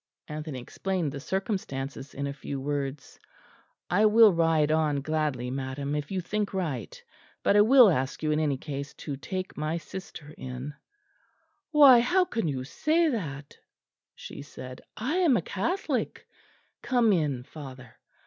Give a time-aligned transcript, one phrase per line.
[0.27, 3.19] Anthony explained the circumstances in a few words.
[3.87, 6.99] "I will ride on gladly, madam, if you think right;
[7.43, 10.73] but I will ask you in any case to take my sister in."
[11.69, 13.55] "Why, how can you say that?"
[14.15, 16.27] she said; "I am a Catholic.
[16.81, 17.99] Come in, father.